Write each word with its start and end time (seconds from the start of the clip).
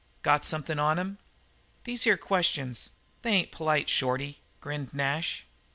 "Got 0.23 0.43
something 0.45 0.79
on 0.79 0.97
him?" 0.97 1.19
"These 1.83 2.05
here 2.05 2.17
questions, 2.17 2.89
they 3.21 3.33
ain't 3.33 3.51
polite, 3.51 3.87
Shorty," 3.87 4.39
grinned 4.59 4.91
Nash. 4.95 5.45